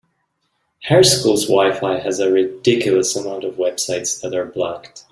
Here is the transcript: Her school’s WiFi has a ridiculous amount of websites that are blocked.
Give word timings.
Her 0.85 1.03
school’s 1.03 1.45
WiFi 1.47 1.99
has 2.01 2.17
a 2.19 2.31
ridiculous 2.31 3.15
amount 3.15 3.43
of 3.43 3.57
websites 3.57 4.19
that 4.21 4.33
are 4.33 4.45
blocked. 4.45 5.05